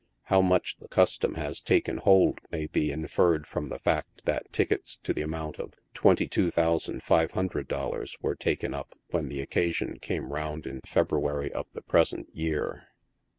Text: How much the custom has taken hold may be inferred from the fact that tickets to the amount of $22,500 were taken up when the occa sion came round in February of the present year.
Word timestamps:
How 0.23 0.41
much 0.41 0.77
the 0.77 0.87
custom 0.87 1.35
has 1.35 1.61
taken 1.61 1.97
hold 1.97 2.39
may 2.49 2.65
be 2.65 2.89
inferred 2.91 3.45
from 3.45 3.69
the 3.69 3.77
fact 3.77 4.25
that 4.25 4.51
tickets 4.51 4.97
to 5.03 5.13
the 5.13 5.21
amount 5.21 5.59
of 5.59 5.75
$22,500 5.93 8.15
were 8.19 8.35
taken 8.35 8.73
up 8.73 8.95
when 9.11 9.29
the 9.29 9.45
occa 9.45 9.71
sion 9.75 9.99
came 9.99 10.33
round 10.33 10.65
in 10.65 10.81
February 10.87 11.53
of 11.53 11.67
the 11.73 11.83
present 11.83 12.29
year. 12.35 12.87